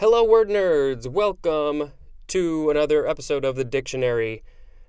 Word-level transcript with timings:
Hello, 0.00 0.22
word 0.22 0.48
nerds! 0.48 1.08
Welcome 1.08 1.90
to 2.28 2.70
another 2.70 3.04
episode 3.08 3.44
of 3.44 3.56
the 3.56 3.64
dictionary. 3.64 4.44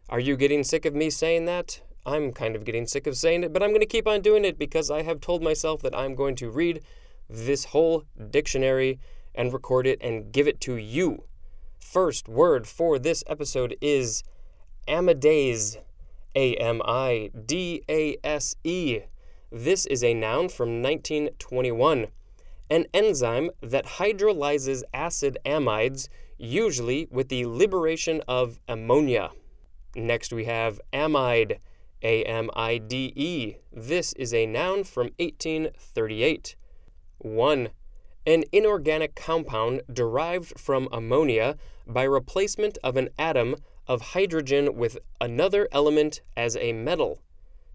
Are 0.07 0.19
you 0.19 0.37
getting 0.37 0.63
sick 0.63 0.85
of 0.85 0.93
me 0.93 1.09
saying 1.09 1.45
that? 1.45 1.81
I'm 2.05 2.31
kind 2.31 2.55
of 2.55 2.63
getting 2.63 2.85
sick 2.85 3.07
of 3.07 3.17
saying 3.17 3.43
it, 3.43 3.51
but 3.51 3.63
I'm 3.63 3.71
going 3.71 3.79
to 3.79 3.87
keep 3.87 4.07
on 4.07 4.21
doing 4.21 4.45
it 4.45 4.59
because 4.59 4.91
I 4.91 5.01
have 5.01 5.19
told 5.19 5.41
myself 5.41 5.81
that 5.81 5.97
I'm 5.97 6.13
going 6.13 6.35
to 6.35 6.51
read 6.51 6.83
this 7.27 7.65
whole 7.65 8.03
dictionary 8.29 8.99
and 9.33 9.51
record 9.51 9.87
it 9.87 9.97
and 9.99 10.31
give 10.31 10.47
it 10.47 10.61
to 10.61 10.75
you. 10.75 11.23
First 11.79 12.29
word 12.29 12.67
for 12.67 12.99
this 12.99 13.23
episode 13.25 13.75
is 13.81 14.21
amidase. 14.87 15.77
A 16.35 16.53
M 16.57 16.83
I 16.85 17.31
D 17.47 17.81
A 17.89 18.15
S 18.23 18.55
E. 18.63 18.99
This 19.51 19.87
is 19.87 20.03
a 20.03 20.13
noun 20.13 20.49
from 20.49 20.83
1921. 20.83 22.09
An 22.69 22.85
enzyme 22.93 23.49
that 23.61 23.85
hydrolyzes 23.85 24.83
acid 24.93 25.37
amides, 25.45 26.07
usually 26.37 27.07
with 27.09 27.29
the 27.29 27.45
liberation 27.45 28.21
of 28.27 28.59
ammonia. 28.67 29.31
Next, 29.95 30.31
we 30.31 30.45
have 30.45 30.79
amide. 30.93 31.59
A 32.01 32.23
M 32.23 32.49
I 32.55 32.77
D 32.77 33.11
E. 33.15 33.55
This 33.73 34.13
is 34.13 34.33
a 34.33 34.45
noun 34.45 34.85
from 34.85 35.09
1838. 35.17 36.55
1. 37.17 37.69
An 38.25 38.43
inorganic 38.53 39.15
compound 39.15 39.81
derived 39.91 40.57
from 40.57 40.87
ammonia 40.93 41.57
by 41.85 42.03
replacement 42.03 42.77
of 42.83 42.95
an 42.95 43.09
atom 43.17 43.57
of 43.85 44.01
hydrogen 44.13 44.75
with 44.75 44.97
another 45.19 45.67
element 45.73 46.21
as 46.37 46.55
a 46.55 46.71
metal. 46.71 47.21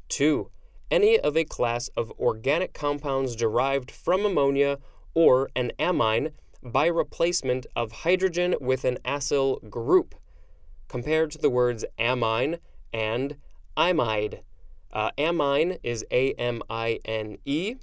2. 0.08 0.48
Any 0.90 1.18
of 1.18 1.36
a 1.36 1.44
class 1.44 1.88
of 1.96 2.12
organic 2.18 2.72
compounds 2.72 3.34
derived 3.34 3.90
from 3.90 4.24
ammonia 4.24 4.78
or 5.14 5.50
an 5.56 5.72
amine 5.78 6.30
by 6.62 6.86
replacement 6.86 7.66
of 7.76 7.92
hydrogen 7.92 8.54
with 8.60 8.84
an 8.84 8.98
acyl 9.04 9.68
group, 9.68 10.14
compared 10.88 11.30
to 11.32 11.38
the 11.38 11.50
words 11.50 11.84
amine 11.98 12.58
and 12.92 13.36
imide. 13.76 14.42
Uh, 14.92 15.10
amine 15.18 15.78
is 15.82 16.04
A 16.10 16.32
M 16.34 16.62
I 16.70 17.00
N 17.04 17.38
E, 17.44 17.76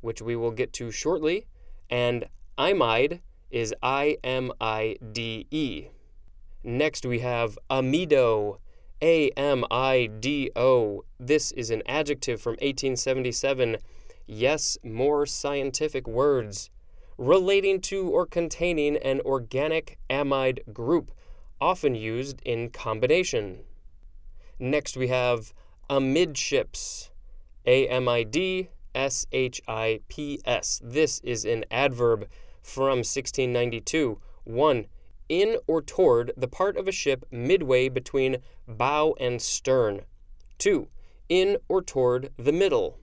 which 0.00 0.22
we 0.22 0.36
will 0.36 0.52
get 0.52 0.72
to 0.74 0.90
shortly, 0.90 1.46
and 1.90 2.26
imide 2.56 3.20
is 3.50 3.74
I 3.82 4.18
M 4.22 4.52
I 4.60 4.96
D 5.12 5.46
E. 5.50 5.88
Next, 6.64 7.04
we 7.04 7.18
have 7.18 7.58
amido. 7.68 8.58
A 9.02 9.30
M 9.30 9.64
I 9.68 10.08
D 10.20 10.52
O. 10.54 11.02
This 11.18 11.50
is 11.52 11.70
an 11.70 11.82
adjective 11.86 12.40
from 12.40 12.52
1877. 12.52 13.78
Yes, 14.26 14.78
more 14.84 15.26
scientific 15.26 16.06
words. 16.06 16.70
Relating 17.18 17.80
to 17.80 18.08
or 18.08 18.26
containing 18.26 18.96
an 18.98 19.20
organic 19.24 19.98
amide 20.08 20.72
group, 20.72 21.10
often 21.60 21.96
used 21.96 22.40
in 22.44 22.70
combination. 22.70 23.64
Next, 24.60 24.96
we 24.96 25.08
have 25.08 25.52
amidships. 25.90 27.10
A 27.66 27.88
M 27.88 28.08
I 28.08 28.22
D 28.22 28.68
S 28.94 29.26
H 29.32 29.60
I 29.66 29.98
P 30.08 30.40
S. 30.44 30.80
This 30.82 31.20
is 31.24 31.44
an 31.44 31.64
adverb 31.72 32.28
from 32.62 32.98
1692. 32.98 34.20
1 34.44 34.86
in 35.32 35.56
or 35.66 35.80
toward 35.80 36.30
the 36.36 36.46
part 36.46 36.76
of 36.76 36.86
a 36.86 36.92
ship 36.92 37.24
midway 37.30 37.88
between 37.88 38.36
bow 38.68 39.16
and 39.18 39.40
stern. 39.40 40.02
2. 40.58 40.88
In 41.30 41.56
or 41.68 41.80
toward 41.80 42.30
the 42.36 42.52
middle. 42.52 42.98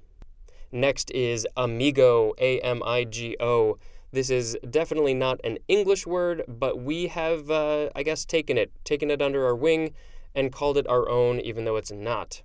Next 0.71 1.09
is 1.09 1.47
amigo, 1.57 2.35
A 2.37 2.59
M 2.59 2.83
I 2.85 3.03
G 3.05 3.35
O. 3.39 3.79
This 4.11 4.29
is 4.29 4.55
definitely 4.69 5.15
not 5.15 5.41
an 5.43 5.57
English 5.67 6.05
word, 6.05 6.43
but 6.47 6.79
we 6.79 7.07
have, 7.07 7.49
uh, 7.49 7.89
I 7.95 8.03
guess, 8.03 8.25
taken 8.25 8.59
it, 8.59 8.71
taken 8.83 9.09
it 9.09 9.23
under 9.23 9.47
our 9.47 9.55
wing, 9.55 9.95
and 10.35 10.51
called 10.51 10.77
it 10.77 10.87
our 10.87 11.09
own, 11.09 11.39
even 11.39 11.65
though 11.65 11.77
it's 11.77 11.91
not. 11.91 12.43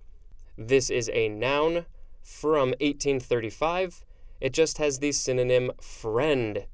This 0.56 0.88
is 0.88 1.10
a 1.12 1.28
noun 1.28 1.84
from 2.22 2.68
1835. 2.80 4.02
It 4.40 4.54
just 4.54 4.78
has 4.78 5.00
the 5.00 5.12
synonym 5.12 5.72
friend 5.78 6.64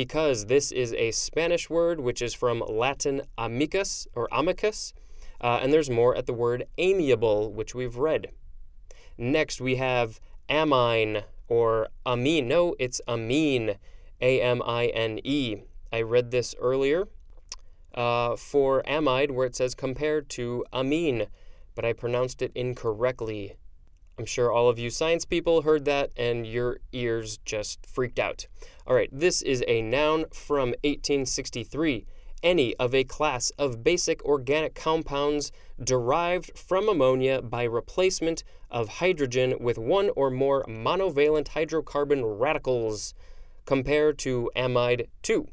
because 0.00 0.46
this 0.46 0.72
is 0.72 0.94
a 0.94 1.10
Spanish 1.10 1.68
word 1.68 2.00
which 2.00 2.22
is 2.22 2.32
from 2.32 2.64
Latin 2.66 3.20
amicus 3.36 4.08
or 4.14 4.30
amicus, 4.32 4.94
uh, 5.42 5.58
and 5.60 5.74
there's 5.74 5.90
more 5.90 6.16
at 6.16 6.24
the 6.24 6.32
word 6.32 6.64
amiable, 6.78 7.52
which 7.52 7.74
we've 7.74 7.98
read. 7.98 8.30
Next, 9.18 9.60
we 9.60 9.76
have 9.76 10.18
amine 10.48 11.24
or 11.48 11.88
amine. 12.06 12.48
No, 12.48 12.74
it's 12.78 13.02
amine, 13.06 13.76
A 14.22 14.40
M 14.40 14.62
I 14.64 14.86
N 14.86 15.20
E. 15.22 15.56
I 15.92 16.00
read 16.00 16.30
this 16.30 16.54
earlier 16.58 17.06
uh, 17.94 18.36
for 18.36 18.82
amide, 18.84 19.32
where 19.32 19.48
it 19.48 19.54
says 19.54 19.74
compared 19.74 20.30
to 20.30 20.64
amine, 20.72 21.26
but 21.74 21.84
I 21.84 21.92
pronounced 21.92 22.40
it 22.40 22.52
incorrectly. 22.54 23.56
I'm 24.20 24.26
sure 24.26 24.52
all 24.52 24.68
of 24.68 24.78
you 24.78 24.90
science 24.90 25.24
people 25.24 25.62
heard 25.62 25.86
that 25.86 26.10
and 26.14 26.46
your 26.46 26.80
ears 26.92 27.38
just 27.46 27.86
freaked 27.86 28.18
out. 28.18 28.48
All 28.86 28.94
right, 28.94 29.08
this 29.10 29.40
is 29.40 29.64
a 29.66 29.80
noun 29.80 30.26
from 30.30 30.74
1863. 30.84 32.04
Any 32.42 32.76
of 32.76 32.94
a 32.94 33.04
class 33.04 33.48
of 33.56 33.82
basic 33.82 34.22
organic 34.22 34.74
compounds 34.74 35.52
derived 35.82 36.50
from 36.54 36.86
ammonia 36.86 37.40
by 37.40 37.62
replacement 37.62 38.44
of 38.70 38.90
hydrogen 39.00 39.54
with 39.58 39.78
one 39.78 40.10
or 40.14 40.30
more 40.30 40.66
monovalent 40.68 41.48
hydrocarbon 41.48 42.38
radicals, 42.38 43.14
compared 43.64 44.18
to 44.18 44.50
amide 44.54 45.06
2. 45.22 45.48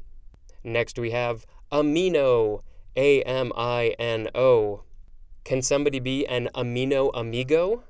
Next, 0.62 0.98
we 0.98 1.12
have 1.12 1.46
amino, 1.72 2.60
A 2.96 3.22
M 3.22 3.50
I 3.56 3.94
N 3.98 4.28
O. 4.34 4.82
Can 5.44 5.62
somebody 5.62 6.00
be 6.00 6.26
an 6.26 6.50
amino 6.54 7.10
amigo? 7.14 7.84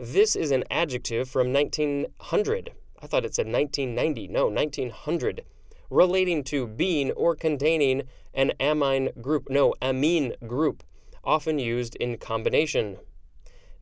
This 0.00 0.36
is 0.36 0.52
an 0.52 0.62
adjective 0.70 1.28
from 1.28 1.52
1900. 1.52 2.70
I 3.02 3.06
thought 3.08 3.24
it 3.24 3.34
said 3.34 3.46
1990. 3.50 4.28
No, 4.28 4.46
1900. 4.46 5.42
Relating 5.90 6.44
to 6.44 6.68
being 6.68 7.10
or 7.10 7.34
containing 7.34 8.04
an 8.32 8.52
amine 8.60 9.10
group. 9.20 9.50
No, 9.50 9.74
amine 9.82 10.34
group, 10.46 10.84
often 11.24 11.58
used 11.58 11.96
in 11.96 12.16
combination. 12.16 12.98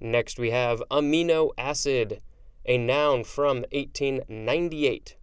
Next, 0.01 0.39
we 0.39 0.53
have 0.53 0.83
amino 0.91 1.51
acid, 1.59 2.23
a 2.65 2.79
noun 2.79 3.23
from 3.23 3.67
1898. 3.73 5.17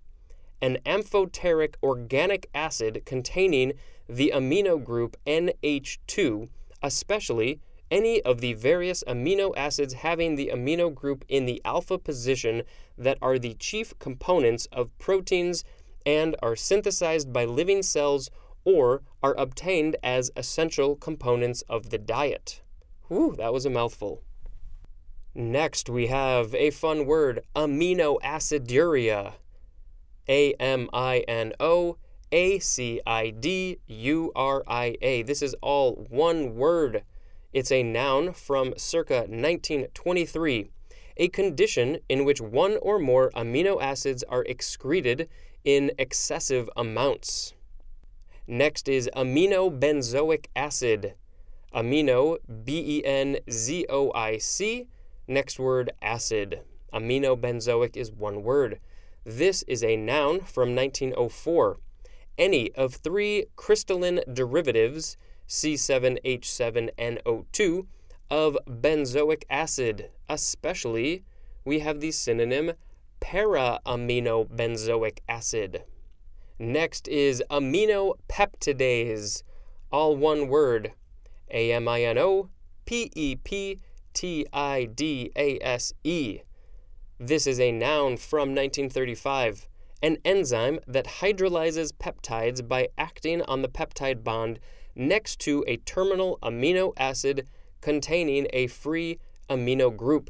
An 0.62 0.78
amphoteric 0.86 1.76
organic 1.82 2.52
acid 2.54 3.02
containing 3.04 3.74
the 4.08 4.32
amino 4.36 4.84
group 4.84 5.18
NH2, 5.26 6.50
especially 6.84 7.62
any 7.94 8.20
of 8.24 8.42
the 8.42 8.54
various 8.54 9.04
amino 9.08 9.54
acids 9.56 9.94
having 9.94 10.34
the 10.36 10.50
amino 10.52 10.92
group 10.92 11.24
in 11.30 11.46
the 11.46 11.62
alpha 11.64 12.00
position 12.00 12.64
that 12.98 13.20
are 13.22 13.38
the 13.38 13.54
chief 13.54 13.94
components 14.00 14.68
of 14.72 14.98
proteins 14.98 15.64
and 16.04 16.36
are 16.42 16.56
synthesized 16.56 17.32
by 17.32 17.46
living 17.46 17.84
cells 17.84 18.32
or 18.66 19.04
are 19.22 19.36
obtained 19.38 19.96
as 20.02 20.32
essential 20.36 20.96
components 20.96 21.62
of 21.70 21.92
the 21.92 22.00
diet. 22.00 22.64
Whew, 23.10 23.36
that 23.38 23.54
was 23.54 23.64
a 23.64 23.70
mouthful. 23.70 24.24
Next, 25.36 25.88
we 25.88 26.08
have 26.08 26.56
a 26.56 26.72
fun 26.72 27.06
word 27.06 27.42
amino 27.56 28.18
aciduria. 28.24 29.34
A 30.28 30.54
M 30.54 30.90
I 30.94 31.20
N 31.28 31.54
O 31.60 31.98
A 32.32 32.58
C 32.58 33.02
I 33.06 33.30
D 33.30 33.78
U 33.86 34.32
R 34.36 34.64
I 34.68 34.98
A. 35.02 35.22
This 35.22 35.44
is 35.44 35.56
all 35.62 36.08
one 36.10 36.56
word. 36.56 37.04
It's 37.54 37.72
a 37.72 37.84
noun 37.84 38.34
from 38.34 38.74
circa 38.78 39.28
1923, 39.28 40.72
a 41.18 41.28
condition 41.28 42.00
in 42.10 42.26
which 42.26 42.42
one 42.42 42.78
or 42.82 42.98
more 42.98 43.30
amino 43.36 43.80
acids 43.80 44.24
are 44.24 44.44
excreted 44.46 45.30
in 45.64 45.92
excessive 46.00 46.68
amounts. 46.76 47.54
Next 48.48 48.90
is 48.90 49.08
aminobenzoic 49.16 50.48
acid. 50.56 51.14
Amino, 51.76 52.38
B 52.66 52.98
E 52.98 53.06
N 53.06 53.38
Z 53.50 53.86
O 53.88 54.12
I 54.14 54.40
C. 54.40 54.88
Next 55.28 55.60
word, 55.60 55.92
acid. 56.02 56.62
Aminobenzoic 56.92 57.96
is 57.96 58.12
one 58.12 58.42
word. 58.42 58.80
This 59.24 59.64
is 59.68 59.84
a 59.84 59.96
noun 59.96 60.40
from 60.40 60.76
1904. 60.76 61.78
Any 62.36 62.72
of 62.74 62.96
three 62.96 63.46
crystalline 63.56 64.22
derivatives 64.32 65.18
C7H7NO2 65.54 67.86
of 68.32 68.58
benzoic 68.68 69.44
acid. 69.52 70.10
Especially, 70.28 71.24
we 71.64 71.78
have 71.80 72.00
the 72.00 72.12
synonym 72.12 72.74
para-aminobenzoic 73.20 75.20
acid. 75.30 75.84
Next 76.58 77.08
is 77.08 77.44
aminopeptidase, 77.52 79.44
all 79.92 80.16
one 80.16 80.48
word. 80.48 80.94
A 81.52 81.72
M 81.72 81.88
I 81.88 82.02
N 82.02 82.18
O 82.18 82.50
P 82.86 83.12
E 83.14 83.36
P 83.36 83.80
T 84.14 84.48
I 84.52 84.86
D 84.86 85.32
A 85.36 85.60
S 85.62 85.94
E. 86.04 86.40
This 87.20 87.46
is 87.46 87.60
a 87.60 87.72
noun 87.72 88.18
from 88.18 88.56
1935 88.56 89.68
an 90.02 90.18
enzyme 90.26 90.80
that 90.86 91.06
hydrolyzes 91.06 91.94
peptides 91.94 92.68
by 92.68 92.90
acting 92.98 93.42
on 93.44 93.62
the 93.62 93.70
peptide 93.70 94.22
bond 94.22 94.60
next 94.96 95.40
to 95.42 95.64
a 95.68 95.78
terminal 95.78 96.40
amino 96.42 96.94
acid 96.98 97.48
containing 97.82 98.48
a 98.54 98.68
free 98.68 99.20
amino 99.50 99.96
group. 99.96 100.30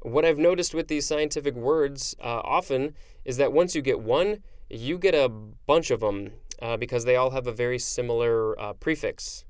What 0.00 0.24
I've 0.24 0.38
noticed 0.38 0.74
with 0.74 0.88
these 0.88 1.06
scientific 1.06 1.54
words 1.54 2.14
uh, 2.20 2.40
often 2.42 2.94
is 3.24 3.36
that 3.36 3.52
once 3.52 3.74
you 3.74 3.82
get 3.82 4.00
one, 4.00 4.42
you 4.70 4.98
get 4.98 5.14
a 5.14 5.28
bunch 5.28 5.90
of 5.90 6.00
them 6.00 6.30
uh, 6.62 6.76
because 6.76 7.04
they 7.04 7.16
all 7.16 7.30
have 7.30 7.46
a 7.46 7.52
very 7.52 7.78
similar 7.78 8.58
uh, 8.58 8.72
prefix. 8.74 9.44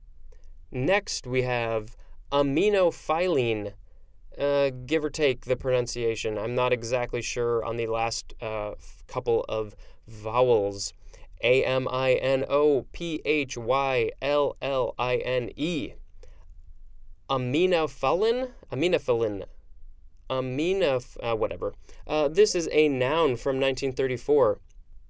Next, 0.72 1.26
we 1.26 1.42
have 1.42 1.96
aminophylline. 2.32 3.75
Uh, 4.38 4.70
give 4.87 5.04
or 5.04 5.10
take 5.10 5.44
the 5.44 5.56
pronunciation. 5.56 6.38
I'm 6.38 6.54
not 6.54 6.72
exactly 6.72 7.20
sure 7.20 7.64
on 7.64 7.76
the 7.76 7.88
last 7.88 8.32
uh, 8.40 8.72
couple 9.06 9.44
of 9.48 9.75
vowels. 10.06 10.92
A 11.42 11.64
M 11.64 11.88
I 11.90 12.12
N 12.14 12.44
O 12.48 12.87
P 12.92 13.20
H 13.25 13.56
Y 13.56 14.10
L 14.20 14.56
L 14.60 14.94
I 14.98 15.16
N 15.16 15.50
E. 15.56 15.94
Aminophylline? 17.28 18.50
Aminophylline. 18.72 19.44
Aminoph. 20.28 21.16
Uh, 21.22 21.37
whatever. 21.37 21.75
Uh, 22.06 22.28
this 22.28 22.54
is 22.54 22.69
a 22.72 22.88
noun 22.88 23.37
from 23.37 23.60
1934. 23.60 24.58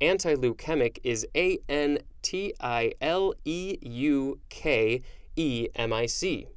Anti-leukemic 0.00 0.98
is 1.02 1.26
A 1.34 1.58
N 1.68 1.98
T 2.22 2.54
I 2.60 2.92
L 3.00 3.34
E 3.44 3.76
U 3.82 4.38
K 4.48 5.02
E 5.40 5.68
M 5.74 5.90
I 5.90 6.04
C. 6.04 6.48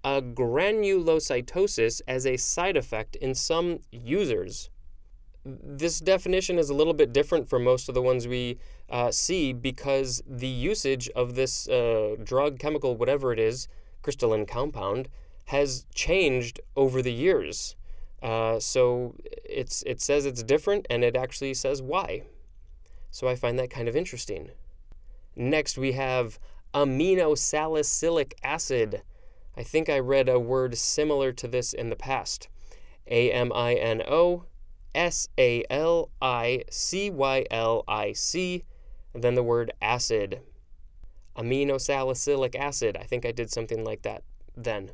agranulocytosis 0.04 2.02
as 2.08 2.26
a 2.26 2.38
side 2.38 2.76
effect 2.78 3.16
in 3.18 3.34
some 3.34 3.80
users 3.92 4.70
this 5.46 6.00
definition 6.00 6.58
is 6.58 6.70
a 6.70 6.74
little 6.74 6.94
bit 6.94 7.12
different 7.12 7.50
from 7.50 7.64
most 7.64 7.90
of 7.90 7.96
the 7.96 8.02
ones 8.02 8.28
we 8.28 8.58
uh, 8.90 9.12
see 9.12 9.52
because 9.52 10.24
the 10.26 10.48
usage 10.48 11.10
of 11.10 11.36
this 11.36 11.68
uh, 11.68 12.16
drug, 12.24 12.60
chemical, 12.60 12.96
whatever 12.96 13.34
it 13.34 13.40
is, 13.40 13.68
crystalline 14.02 14.46
compound, 14.46 15.10
has 15.46 15.86
changed 15.94 16.62
over 16.76 17.02
the 17.02 17.12
years. 17.12 17.76
Uh, 18.22 18.58
so 18.58 19.16
it's 19.44 19.84
it 19.84 20.00
says 20.00 20.26
it's 20.26 20.44
different, 20.44 20.86
and 20.90 21.04
it 21.04 21.18
actually 21.18 21.54
says 21.54 21.82
why. 21.82 22.24
So 23.12 23.28
I 23.28 23.36
find 23.36 23.60
that 23.60 23.70
kind 23.70 23.90
of 23.90 23.96
interesting. 23.96 24.52
Next, 25.36 25.78
we 25.78 25.92
have 25.92 26.40
aminosalicylic 26.74 28.34
acid. 28.44 29.02
I 29.56 29.64
think 29.64 29.90
I 29.90 30.00
read 30.00 30.30
a 30.30 30.40
word 30.40 30.78
similar 30.78 31.32
to 31.34 31.48
this 31.48 31.74
in 31.74 31.90
the 31.90 31.96
past. 31.96 32.48
A 33.08 33.32
M 33.32 33.52
I 33.54 33.74
N 33.74 34.02
O 34.08 34.46
S 34.96 35.28
A 35.38 35.64
L 35.70 36.10
I 36.22 36.64
C 36.70 37.10
Y 37.10 37.46
L 37.52 37.84
I 37.88 38.14
C, 38.14 38.64
then 39.14 39.36
the 39.36 39.44
word 39.44 39.72
acid. 39.82 40.40
Aminosalicylic 41.36 42.56
acid. 42.56 42.98
I 42.98 43.04
think 43.04 43.26
I 43.26 43.32
did 43.32 43.52
something 43.52 43.84
like 43.84 44.04
that 44.04 44.24
then. 44.56 44.92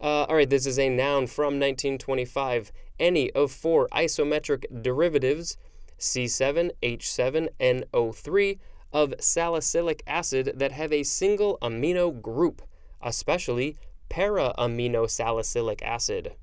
Uh, 0.00 0.24
all 0.28 0.34
right, 0.36 0.50
this 0.50 0.66
is 0.66 0.78
a 0.78 0.88
noun 0.88 1.26
from 1.26 1.60
1925. 1.60 2.72
Any 2.98 3.30
of 3.32 3.52
four 3.52 3.88
isometric 3.88 4.82
derivatives, 4.82 5.58
C7H7NO3, 5.98 8.58
of 8.94 9.12
salicylic 9.18 10.02
acid 10.06 10.52
that 10.54 10.72
have 10.72 10.92
a 10.92 11.02
single 11.02 11.58
amino 11.60 12.22
group, 12.22 12.62
especially 13.02 13.76
para 14.08 14.54
aminosalicylic 14.56 15.82
acid. 15.82 16.36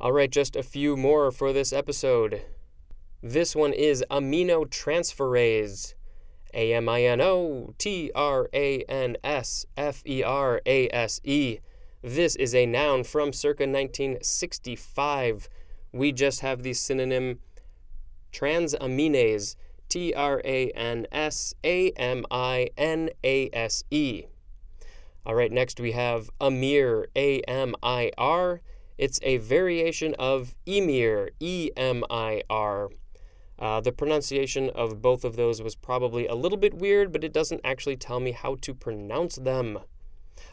All 0.00 0.12
right, 0.12 0.30
just 0.30 0.54
a 0.54 0.62
few 0.62 0.96
more 0.96 1.32
for 1.32 1.52
this 1.52 1.72
episode. 1.72 2.42
This 3.22 3.56
one 3.56 3.72
is 3.72 4.04
aminotransferase. 4.10 5.94
A 6.54 6.72
M 6.72 6.88
I 6.88 7.02
N 7.02 7.20
O 7.20 7.74
T 7.78 8.10
R 8.14 8.48
A 8.54 8.82
N 8.82 9.16
S 9.24 9.66
F 9.76 10.02
E 10.06 10.22
R 10.22 10.62
A 10.64 10.88
S 10.90 11.20
E. 11.24 11.58
This 12.02 12.36
is 12.36 12.54
a 12.54 12.64
noun 12.64 13.04
from 13.04 13.32
circa 13.32 13.64
1965. 13.64 15.48
We 15.92 16.12
just 16.12 16.40
have 16.40 16.62
the 16.62 16.74
synonym 16.74 17.40
transaminase. 18.32 19.56
T 19.88 20.12
R 20.14 20.40
A 20.44 20.70
N 20.70 21.06
S 21.10 21.54
A 21.64 21.90
M 21.90 22.24
I 22.30 22.68
N 22.76 23.10
A 23.24 23.50
S 23.52 23.84
E. 23.90 24.24
All 25.24 25.34
right, 25.34 25.52
next 25.52 25.78
we 25.80 25.92
have 25.92 26.30
Amir, 26.40 27.08
A 27.16 27.40
M 27.42 27.74
I 27.82 28.10
R. 28.16 28.60
It's 28.96 29.20
a 29.22 29.36
variation 29.36 30.14
of 30.18 30.54
emir, 30.66 31.30
E 31.38 31.70
M 31.76 32.02
I 32.10 32.42
R. 32.50 32.90
Uh, 33.58 33.80
the 33.80 33.92
pronunciation 33.92 34.70
of 34.70 35.02
both 35.02 35.24
of 35.24 35.36
those 35.36 35.60
was 35.62 35.74
probably 35.74 36.26
a 36.26 36.34
little 36.34 36.58
bit 36.58 36.74
weird, 36.74 37.12
but 37.12 37.24
it 37.24 37.32
doesn't 37.32 37.60
actually 37.64 37.96
tell 37.96 38.20
me 38.20 38.32
how 38.32 38.56
to 38.60 38.72
pronounce 38.72 39.36
them. 39.36 39.78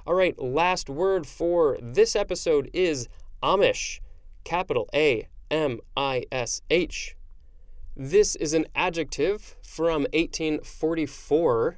All 0.07 0.15
right, 0.15 0.37
last 0.41 0.89
word 0.89 1.27
for 1.27 1.77
this 1.81 2.15
episode 2.15 2.69
is 2.73 3.07
Amish, 3.43 3.99
capital 4.43 4.89
A 4.93 5.27
M 5.51 5.79
I 5.95 6.25
S 6.31 6.61
H. 6.69 7.14
This 7.97 8.35
is 8.35 8.53
an 8.53 8.65
adjective 8.75 9.55
from 9.63 10.01
1844. 10.11 11.77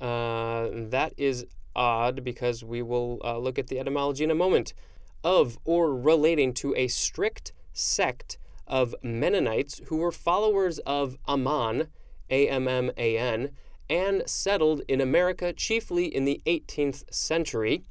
Uh, 0.00 0.68
that 0.72 1.12
is 1.16 1.46
odd 1.76 2.24
because 2.24 2.64
we 2.64 2.82
will 2.82 3.20
uh, 3.22 3.38
look 3.38 3.56
at 3.56 3.68
the 3.68 3.78
etymology 3.78 4.24
in 4.24 4.32
a 4.32 4.34
moment 4.34 4.74
of 5.22 5.56
or 5.64 5.94
relating 5.94 6.52
to 6.54 6.74
a 6.76 6.88
strict 6.88 7.52
sect 7.72 8.36
of 8.66 8.96
Mennonites 9.00 9.80
who 9.86 9.98
were 9.98 10.10
followers 10.10 10.80
of 10.80 11.16
Amman, 11.28 11.86
A 12.30 12.48
M 12.48 12.66
M 12.66 12.90
A 12.96 13.16
N, 13.16 13.50
and 13.88 14.24
settled 14.26 14.82
in 14.88 15.00
America 15.00 15.52
chiefly 15.52 16.06
in 16.06 16.24
the 16.24 16.42
18th 16.46 17.14
century, 17.14 17.84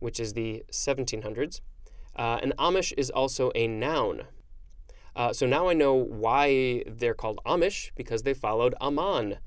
which 0.00 0.20
is 0.20 0.34
the 0.34 0.64
1700s. 0.70 1.62
Uh, 2.14 2.40
and 2.42 2.54
Amish 2.58 2.92
is 2.98 3.08
also 3.08 3.50
a 3.54 3.66
noun. 3.66 4.24
Uh, 5.16 5.32
so 5.32 5.46
now 5.46 5.68
I 5.68 5.74
know 5.74 5.94
why 5.94 6.84
they're 6.86 7.14
called 7.14 7.40
Amish 7.46 7.90
because 7.94 8.22
they 8.22 8.34
followed 8.34 8.74
Amman. 8.80 9.38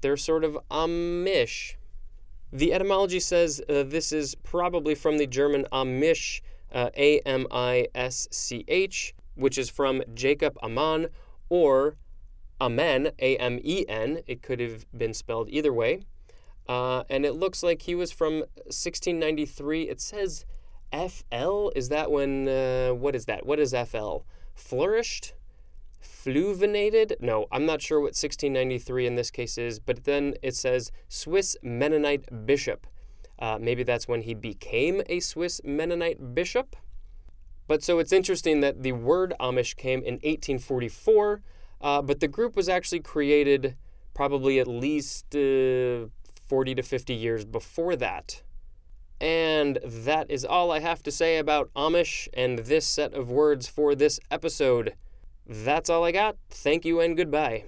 They're 0.00 0.16
sort 0.16 0.44
of 0.44 0.58
Amisch. 0.70 1.76
The 2.52 2.72
etymology 2.72 3.20
says 3.20 3.60
uh, 3.68 3.84
this 3.84 4.12
is 4.12 4.34
probably 4.36 4.94
from 4.94 5.18
the 5.18 5.26
German 5.26 5.66
Amish, 5.72 6.40
uh, 6.72 6.90
A 6.96 7.20
M 7.20 7.46
I 7.50 7.88
S 7.94 8.28
C 8.30 8.64
H, 8.68 9.14
which 9.34 9.58
is 9.58 9.70
from 9.70 10.02
Jacob 10.14 10.56
Aman, 10.62 11.08
or 11.48 11.96
Amen, 12.60 13.10
A 13.18 13.36
M 13.38 13.58
E 13.62 13.84
N. 13.88 14.20
It 14.26 14.42
could 14.42 14.60
have 14.60 14.86
been 14.96 15.14
spelled 15.14 15.48
either 15.50 15.72
way. 15.72 16.02
Uh, 16.68 17.04
and 17.10 17.26
it 17.26 17.34
looks 17.34 17.62
like 17.62 17.82
he 17.82 17.94
was 17.94 18.10
from 18.10 18.38
1693. 18.66 19.88
It 19.88 20.00
says 20.00 20.46
FL. 20.92 21.70
Is 21.74 21.88
that 21.90 22.10
when, 22.10 22.48
uh, 22.48 22.90
what 22.90 23.14
is 23.14 23.26
that? 23.26 23.44
What 23.44 23.58
is 23.58 23.74
FL? 23.86 24.18
Flourished? 24.54 25.34
Fluvinated? 26.02 27.20
No, 27.20 27.46
I'm 27.52 27.66
not 27.66 27.82
sure 27.82 27.98
what 27.98 28.14
1693 28.16 29.06
in 29.06 29.14
this 29.14 29.30
case 29.30 29.58
is, 29.58 29.78
but 29.78 30.04
then 30.04 30.34
it 30.42 30.54
says 30.54 30.90
Swiss 31.08 31.56
Mennonite 31.62 32.46
bishop. 32.46 32.86
Uh, 33.38 33.58
maybe 33.60 33.82
that's 33.82 34.08
when 34.08 34.22
he 34.22 34.34
became 34.34 35.02
a 35.08 35.20
Swiss 35.20 35.60
Mennonite 35.64 36.34
bishop. 36.34 36.76
But 37.66 37.82
so 37.82 37.98
it's 37.98 38.12
interesting 38.12 38.60
that 38.60 38.82
the 38.82 38.92
word 38.92 39.34
Amish 39.40 39.76
came 39.76 40.00
in 40.00 40.14
1844, 40.14 41.42
uh, 41.80 42.02
but 42.02 42.20
the 42.20 42.28
group 42.28 42.56
was 42.56 42.68
actually 42.68 43.00
created 43.00 43.76
probably 44.14 44.60
at 44.60 44.68
least 44.68 45.34
uh, 45.34 46.06
40 46.46 46.74
to 46.76 46.82
50 46.82 47.14
years 47.14 47.44
before 47.44 47.96
that. 47.96 48.42
And 49.24 49.78
that 49.82 50.30
is 50.30 50.44
all 50.44 50.70
I 50.70 50.80
have 50.80 51.02
to 51.04 51.10
say 51.10 51.38
about 51.38 51.70
Amish 51.74 52.28
and 52.34 52.58
this 52.58 52.86
set 52.86 53.14
of 53.14 53.30
words 53.30 53.66
for 53.66 53.94
this 53.94 54.20
episode. 54.30 54.96
That's 55.46 55.88
all 55.88 56.04
I 56.04 56.12
got. 56.12 56.36
Thank 56.50 56.84
you 56.84 57.00
and 57.00 57.16
goodbye. 57.16 57.64